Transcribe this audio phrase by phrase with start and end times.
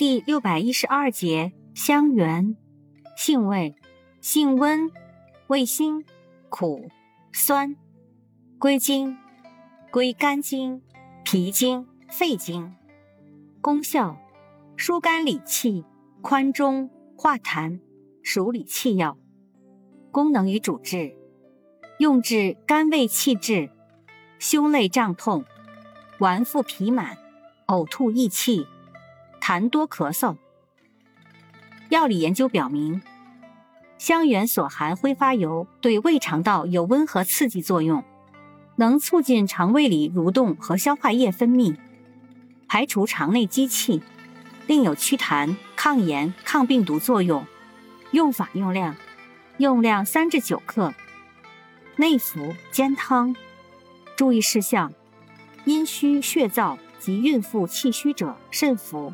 [0.00, 2.56] 第六百一十二节香橼，
[3.18, 3.76] 性味，
[4.22, 4.90] 性温，
[5.48, 6.06] 味辛，
[6.48, 6.88] 苦，
[7.32, 7.76] 酸，
[8.58, 9.18] 归经，
[9.90, 10.80] 归肝经、
[11.22, 12.74] 脾经、肺经。
[13.60, 14.16] 功效，
[14.74, 15.84] 疏肝理气，
[16.22, 17.78] 宽中，化痰，
[18.22, 19.18] 属理气药。
[20.10, 21.14] 功能与主治，
[21.98, 23.68] 用治肝胃气滞、
[24.38, 25.44] 胸肋胀痛、
[26.18, 27.18] 脘腹痞满、
[27.66, 28.66] 呕吐易气、
[29.50, 30.36] 痰多咳嗽。
[31.88, 33.02] 药理研究表明，
[33.98, 38.04] 香橼所含挥发油对胃肠道有温和刺激作用，
[38.76, 41.74] 能促进肠胃里蠕动和消化液分泌，
[42.68, 44.00] 排除肠内积气，
[44.68, 47.44] 另有祛痰、抗炎、抗病毒作用。
[48.12, 48.94] 用法用量。
[49.56, 50.94] 用量三至九克，
[51.96, 53.34] 内服煎汤。
[54.16, 54.92] 注意事项：
[55.64, 59.12] 阴虚血燥及孕妇气虚者慎服。